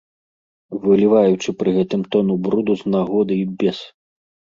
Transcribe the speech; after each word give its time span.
Выліваючы 0.85 1.49
пры 1.59 1.73
гэтым 1.75 2.01
тону 2.15 2.37
бруду 2.47 2.73
з 2.81 2.95
нагоды 2.95 3.33
і 3.43 3.45
без. 3.61 3.77